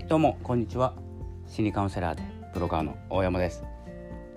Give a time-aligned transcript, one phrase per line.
[0.00, 0.94] はいどうもこんにちは。
[1.46, 2.22] 心理カウンセラーで
[2.54, 3.62] ブロガーの大山です。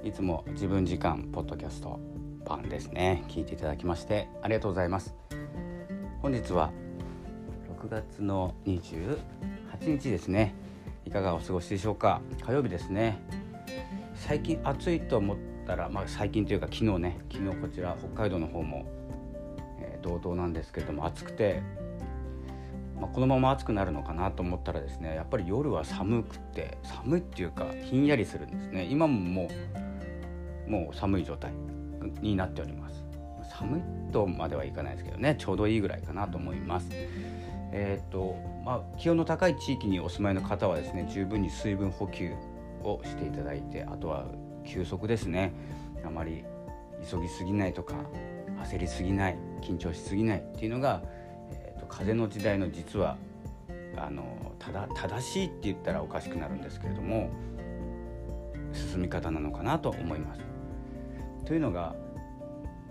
[0.04, 2.02] いつも自分時間ポッドキャスト
[2.44, 3.24] 版ですね。
[3.30, 5.16] 聞いていただきましてありがとうございます。
[6.22, 6.70] 本日は
[7.82, 9.18] 6月の28
[9.86, 10.54] 日ですね。
[11.06, 12.20] いかがお過ごしでしょうか？
[12.46, 13.24] 火曜日ですね。
[14.16, 17.20] 最近暑いと思ったらまあ最近というか昨日ね。
[17.32, 18.86] 昨日こちら北海道の方も、
[19.80, 21.64] えー、同等なんですけれども暑くて
[23.04, 28.88] まあ、このまま暑くなるのかなと思ったらですねやっぱり夜は寒くて寒いっていうかひんやりするんですね。
[28.90, 29.50] 今もも
[30.68, 31.52] うもう寒い状態
[32.22, 33.04] になっております。
[33.60, 33.82] 寒い
[34.14, 36.88] とまではいかないですけどねちょうどいいぐらいかなと思います。
[37.74, 42.34] えっ、とまあ気温の高い地域にお住まいの方はですね十分に水分補給
[42.84, 44.28] をしていただいてあとは
[44.64, 45.52] 休息ですね。
[46.06, 46.46] あまり
[47.10, 47.96] 急ぎすぎないとか
[48.64, 51.04] 焦りすぎない緊張しすぎないっていうのが
[51.98, 53.18] 風の時代の実は
[53.96, 57.30] あのただ正しいって言ったらおかしくなるんですけれども
[58.74, 60.42] 進み方なのかなと思います。
[61.46, 61.96] というのが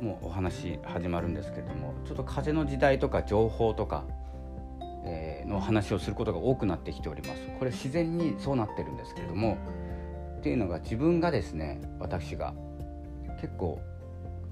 [0.00, 4.04] もうお話始まるんですけれどもちょっと風の時代とか情報とか、
[5.04, 7.40] えー、の話をすることが多くなってきております。
[7.58, 9.58] これ自然にそうなってるんですけれども
[10.38, 12.54] っていうのが自分がですね私が
[13.40, 13.80] 結構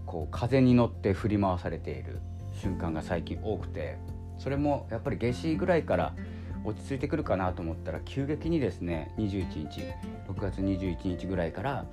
[0.07, 2.21] こう風に乗って振り回されている
[2.53, 3.97] 瞬間が最近多くて
[4.41, 6.15] それもやっぱり夏至ぐらいから
[6.65, 9.83] 落ち着いてくるかなと思ったら急激にですね21日
[10.29, 11.85] 6月21日ぐらいから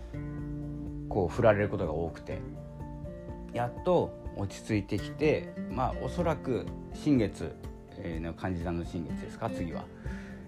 [1.09, 2.39] こう振られることが多くて
[3.53, 7.53] やっと落ち着いてきてまあおそらく新月
[8.21, 9.85] の漢字さんの新月ですか次は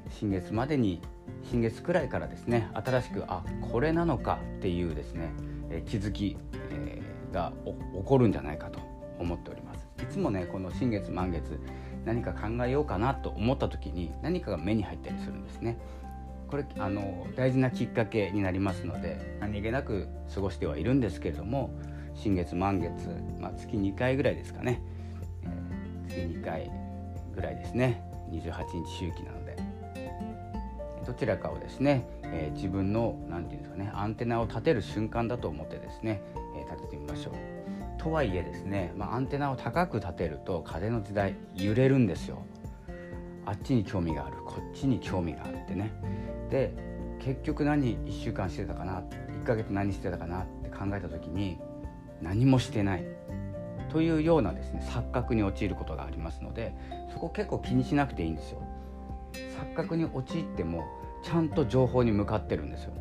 [0.10, 1.02] 新月までに
[1.50, 5.32] 新月くらいからですね新しくあこれなのかっていうですね、
[5.70, 6.38] え気づき、
[7.32, 8.80] が起こるんじゃないかと
[9.20, 9.88] 思っております。
[10.02, 11.60] いつもねこの新月満月
[12.06, 15.78] 何か考えようかなと思った時に何かが目に入ったりするんですね。
[16.50, 21.70] これあの大事なきっかけになりますので何気なく過ごしてはいるんですけれども
[22.16, 22.92] 新月満月、
[23.40, 24.82] まあ、月2回ぐらいですかね、
[25.44, 26.72] えー、月2回
[27.36, 28.52] ぐらいですね28
[28.84, 29.58] 日周期なので
[31.06, 36.22] どちらかをですね、えー、自分の何て言うんですかねアンテナを立てる瞬間だと思ってですね、
[36.58, 37.59] えー、立ててみましょう。
[38.00, 42.44] とはいえですね、まあ、アンテナを高く立てると風の時代揺れるんですよ。
[43.46, 45.92] あっちに興味があるこっちに興味があるってね。
[46.50, 46.74] で
[47.20, 49.04] 結局何1週間してたかな
[49.42, 51.60] 1ヶ月何してたかなって考えた時に
[52.22, 53.06] 何もしてない。
[53.90, 56.76] というようなですね錯覚に陥ることがありますので
[57.12, 58.62] そこ結構気にしなくていいんですよ。
[59.60, 60.86] 錯覚に陥っても
[61.24, 62.94] ちゃんと情報に向かってるんですよ。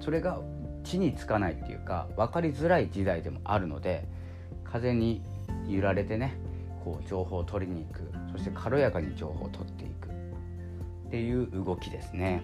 [0.00, 0.40] それが
[0.84, 4.06] 地につかないっていうか分かりづらい時代でもあるので
[4.64, 5.22] 風に
[5.68, 6.34] 揺られてね
[6.84, 8.12] こう情報を取りに行く。
[8.32, 10.08] そして軽やかに情報を取っていく。
[10.08, 12.42] っていう動きですね。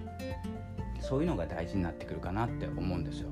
[1.01, 3.31] そういうのが大事になってくるかなって思うんですよ。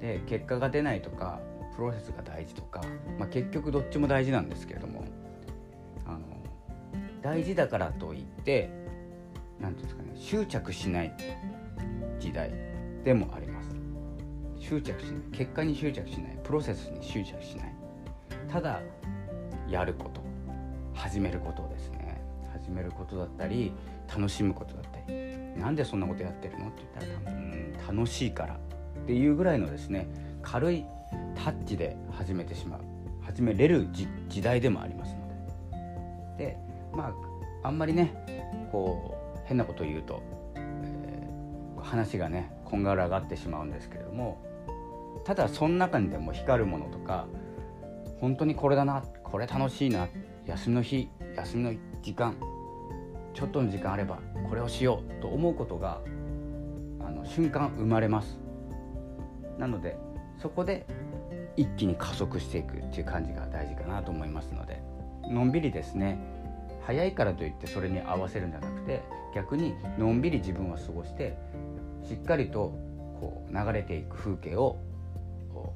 [0.00, 1.40] で結果が出ないとか
[1.76, 2.82] プロセスが大事とか、
[3.18, 5.04] まあ、結局どっちも大事なんですけれども
[6.06, 6.18] あの
[7.22, 8.70] 大事だからといって
[9.60, 11.14] 何ていうんですかね執着しない
[12.18, 12.50] 時代
[13.04, 13.67] でもあります。
[14.60, 17.74] 執着しない結果に執着しないプロセスに執着しない。
[18.50, 18.80] ただ
[19.68, 20.20] やること。
[20.94, 22.20] 始めることですね。
[22.52, 23.72] 始めることだったり
[24.08, 25.28] 楽しむことだったり。
[25.56, 27.38] なんでそんなことやってるのって言ったら多
[27.86, 28.54] 分楽しいから。
[28.54, 28.58] っ
[29.06, 30.06] ていうぐらいのですね
[30.42, 30.84] 軽い
[31.34, 32.80] タッチで始めてしまう。
[33.22, 33.88] 始めれる
[34.28, 35.28] 時代でもありますの
[36.36, 36.44] で。
[36.44, 36.56] で
[36.92, 37.14] ま
[37.62, 38.12] ああんまりね
[38.72, 40.22] こう変なことを言うと、
[40.56, 44.38] えー、話がねこんがらがってしまうんですけれども
[45.24, 47.26] ただその中にでも光るものとか
[48.20, 50.08] 本当にこれだなこれ楽しいな
[50.46, 52.36] 休みの日休みの時間
[53.34, 54.18] ちょっとの時間あれば
[54.48, 56.00] これをしようと思うことが
[57.00, 58.38] あの瞬間生まれます。
[59.58, 59.96] なので
[60.40, 60.86] そこで
[61.56, 64.80] 一気に加速していくっていう感じが大事かなと思いますので
[65.28, 66.18] のんびりですね
[66.86, 69.02] 早いからといってそれに合わせるんじゃなくて
[69.34, 71.36] 逆にのんびり自分は過ごして
[72.08, 72.72] しっかりと
[73.20, 74.78] こう流れていく風景を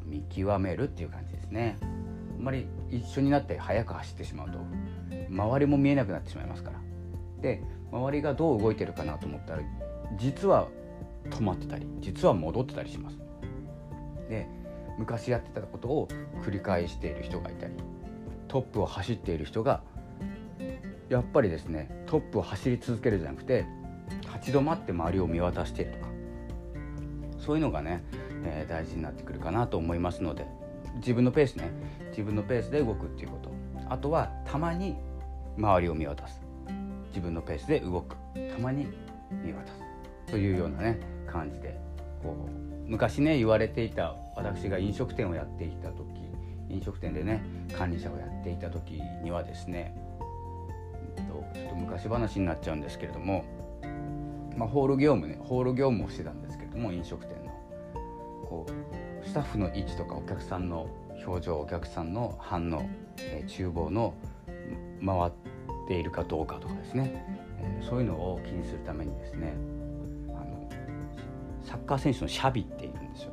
[0.04, 1.78] 見極めるっていう感じですね。
[1.81, 4.58] あんまり一緒になって速く走ってしまうと
[5.28, 6.81] 周りも見えなくなってしまいますから。
[7.40, 9.62] で周りがどう動いてるかなと思ったら
[10.16, 10.69] 実は
[11.31, 13.19] 止まってたり実は戻ってたりします。
[14.28, 14.46] で
[14.99, 16.08] 昔やってたことを
[16.44, 17.75] 繰り返している人がいたり
[18.48, 19.82] トップを走っている人が
[21.08, 23.66] やっぱりですねトップを走り続けるじゃなくて
[24.34, 26.06] 立ち止まって周りを見渡しているとか
[27.38, 28.05] そういうのがね
[28.44, 30.46] えー、大事になってくるかなと思いますので
[30.96, 31.70] 自分のペースね
[32.10, 33.50] 自分のペースで動くっていうこと。
[33.88, 34.96] あとはたまに
[35.58, 36.40] 周りを見渡す。
[37.08, 38.16] 自分のペースで動く。
[38.34, 38.86] たまに
[39.30, 39.82] 見渡す。
[40.26, 41.78] というようなね感じで。
[42.22, 46.06] こう昔ね言われていた私が飲食店をやっていた時
[46.70, 47.42] 飲食店でね
[47.76, 49.94] 管理者をやっていた時にはですね
[51.16, 53.44] ちょっと昔話になっちゃうんですけれども、
[54.56, 57.41] まあ、ホール業務ねホール業務をしてたんですけれども飲食店
[59.24, 60.88] スタッフの位置とかお客さんの
[61.26, 62.88] 表情お客さんの反応、
[63.18, 64.14] えー、厨房の
[65.04, 65.32] 回っ
[65.88, 67.24] ているかどうかとかですね、
[67.60, 69.54] えー、そういうのを気にするためにですね
[70.28, 70.68] あの
[71.62, 73.32] サッカー選手のシャビっているんですよ。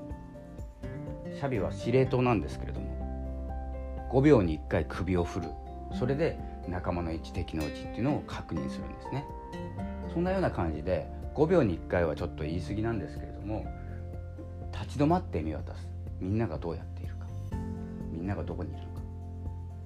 [1.35, 5.49] シャビは司令塔なんですけれども5秒に1回首を振る。
[5.97, 6.37] それで
[6.67, 9.25] 仲間の位置敵の位置っていうのを確認するんですね。
[10.13, 13.65] そんなような感じで5秒に1回はちょっと言い過ぎなんですけれども
[14.89, 15.87] 立ち止まって見渡す。
[16.19, 17.27] みんながどうやっているか。
[18.11, 19.01] みんながどこにいるのか。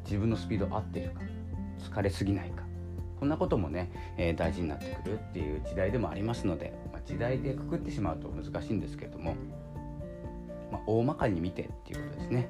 [0.06, 1.22] 自分のスピード合っているか。
[1.78, 2.64] 疲れすぎないか。
[3.20, 9.36] こんなこともね、えー、大事になってくるっていう時代でもありますので、まあ、時代でくくってしまうと難しいんですけれども、
[10.72, 12.50] まあ、大まかに見てっていうことですね。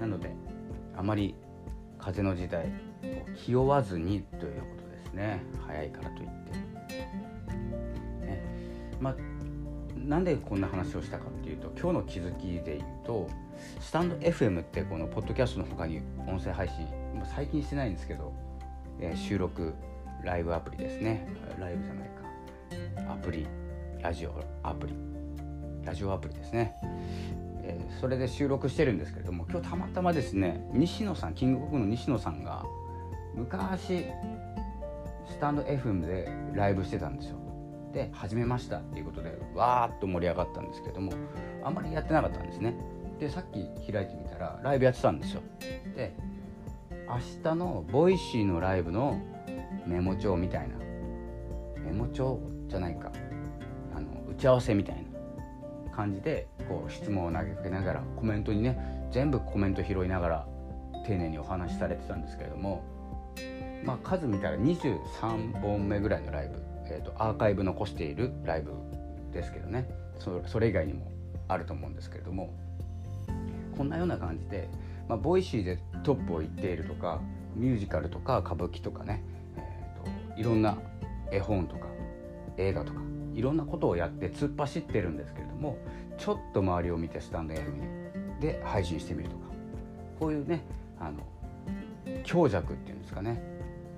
[0.00, 0.34] なので
[0.96, 1.36] あまり
[1.96, 2.72] 風の時代
[3.36, 5.40] 気負わずにということですね。
[5.64, 6.50] 早いからといって、
[8.26, 8.42] ね、
[9.00, 9.16] まあ
[10.04, 13.28] なんでこんな話をしたかっていうと今日の気づきで言うと
[13.80, 16.86] スタンド FM ってこのポッドキャストの他に音声配信
[17.34, 18.32] 最近してないんですけど、
[19.00, 19.74] えー、収録
[20.24, 21.28] ライブアプリですね。
[21.58, 22.08] ライブじゃない
[23.06, 23.12] か。
[23.12, 23.46] アプリ。
[24.00, 24.32] ラジオ
[24.62, 25.12] アプリ。
[25.84, 26.76] ラジオアプリですね、
[27.62, 32.64] えー、それで収録してるんですけれども今日たまたまですね西野さんキングコングの西野さんが
[33.34, 34.06] 昔
[35.28, 37.41] スタンド FM でライブしてたんですよ。
[37.92, 41.12] で始めましたっていうことでわーっと盛り上がったんですけども
[41.62, 42.74] あんまりやってなかったんですね。
[43.18, 45.42] でさっき開いてみたらライブやってたんですよ。
[45.94, 46.14] で
[47.08, 49.20] 明日の Voicy のライブの
[49.86, 50.76] メモ帳みたいな
[51.84, 53.12] メモ帳じゃないか。
[53.94, 55.02] あの打ち合わせみたいな。
[55.92, 60.46] 感じでこう質問を投げかけながらコメントにね全部コメント拾いながら
[61.06, 62.82] 丁寧にお話しされてたんですけれども
[63.84, 68.72] まあ数見たら23本目ぐらいのライブ、えーと、アーカイブ残しているライブ
[69.32, 69.88] ですけどね。
[70.46, 71.10] それ以外にも
[71.48, 72.52] あると思うんですけれども。
[73.76, 74.68] こんなような感じで、
[75.08, 77.20] まあ、 Voicy でトップを行っているとか
[77.56, 79.24] ミュージカルとか歌舞伎とかね、
[79.56, 80.76] えーと、いろんな
[81.30, 81.86] 絵本とか
[82.58, 83.00] 映画とか
[83.34, 85.78] いろんなことをやって突っ走ってるんですけれども
[86.18, 89.42] ちょっと周りを見てスタンド FM で配信してみるとか。
[90.22, 90.62] こういうね
[91.00, 91.26] あの
[92.22, 93.42] 強弱っていうんですかね。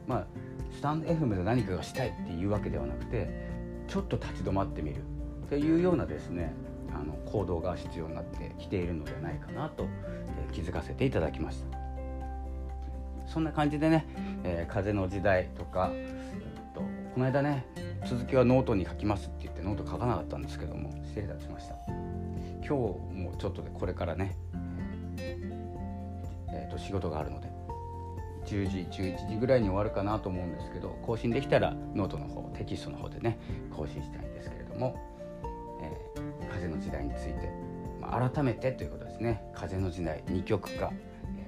[0.07, 0.27] まあ
[0.73, 3.49] スタンド FM で何かがしたいっていうわけではなくて
[3.87, 5.03] ちょっと立ち止まってみる。
[5.49, 6.55] というようなですね
[6.95, 11.79] あの行動が必要になってきているのではないかなと、え、気づかせていただきました。
[13.27, 14.07] そんな感じでね、
[14.45, 16.87] えー、風の時代とか、えー、とこ
[17.21, 17.67] の間ね
[18.07, 21.77] 続きはノートに書きますって言ってノート書かなかったんですけども失礼いたしました。
[22.59, 24.37] 今日もちょっとでこれからね、
[26.49, 27.54] えー、と仕事があるので
[28.45, 33.39] 10時11時ぐらいに終わるかなと思うんですけど更新できたらノートの方テキストの方でね
[33.75, 34.97] 更新したいんですけれども
[35.83, 37.51] え風の時代について、
[38.01, 39.43] まあ、改めてということですね。
[39.55, 40.93] 風の時代二極化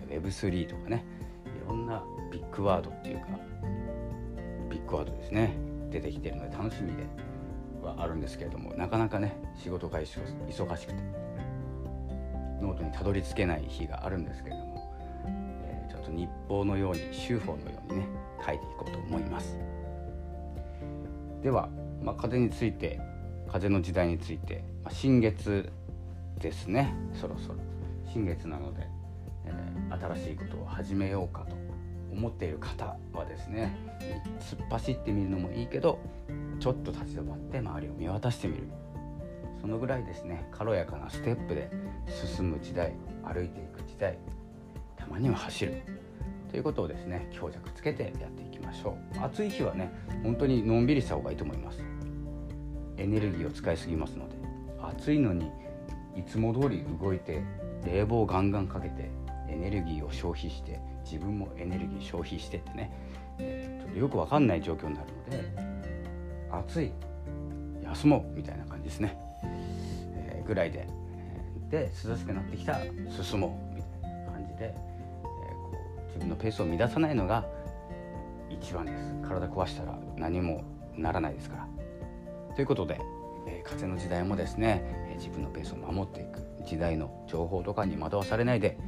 [0.09, 1.05] Web3 とかね
[1.47, 3.27] いろんなビッグワードっていうか
[4.71, 5.57] ビッグワードですね
[5.91, 7.05] 出てきてるので楽しみで
[7.83, 10.07] はあるんですけれどもなかなかね仕事が忙
[10.77, 11.27] しくて
[12.61, 14.76] ノートにたどり着けない日があるんですけれども、
[16.07, 18.09] と日報のように週報のようにね
[18.45, 19.59] 書いていこうと思います。
[21.43, 21.69] では、
[22.03, 23.01] まあ、風について
[23.51, 25.71] 風の時代について、まあ、新月
[26.41, 27.57] ですねそろそろ。
[28.13, 28.87] 新月なので、
[29.45, 31.55] えー、新しいことを始めようかと
[32.13, 33.77] 思っている方はですね
[34.41, 35.99] 突っ走ってみるのもいいけど
[36.59, 38.69] ちょっと立ち止まって周りを見渡してみる。
[39.61, 41.71] そのぐらいですね軽やかなステップで
[42.07, 42.93] 進む時代
[43.25, 44.17] 歩いていく時代
[45.17, 45.83] まには走る。
[46.51, 49.25] ということをですね強弱つけてやっていきましょう。
[49.25, 49.91] 暑い日はね
[50.23, 51.83] 本当にのんびりした方がいいと思います。
[52.99, 54.37] エネルギーを使いすぎますので。
[54.83, 55.51] 暑いのに
[56.15, 57.43] いつも通り動いて
[57.85, 59.11] 冷房ガンガンかけて
[59.49, 62.93] エネルギーを消費して自分もエネルギー消費してってね、
[63.39, 66.93] え、ちょっとよく分かんない状況になるので暑い
[67.85, 69.19] 休もうみたいな感じですね、
[70.15, 70.87] えー、ぐらいで
[71.71, 72.79] で涼しくなってきた
[73.11, 74.75] 進もうみたいな感じで、
[76.17, 77.47] 自分のペースを乱さないのが
[78.51, 79.15] 一番です。
[79.29, 80.65] 体壊したら何も
[80.97, 81.69] ならないですから。
[82.55, 83.01] ということで、
[83.47, 88.79] えー、風の時代もですね、えー、自分のペースを守っていく時代の情報とかに惑わされないで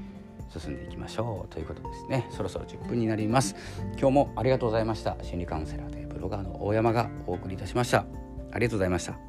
[0.48, 1.52] 進んでいきましょう。
[1.52, 2.26] ということですね。
[2.30, 3.54] そろそろ10分になります。
[3.98, 5.16] 今日もありがとうございました。
[5.22, 8.06] 心理カウンセラーでブロガーの大山がお送りいたしました。
[8.52, 9.27] ありがとうございました。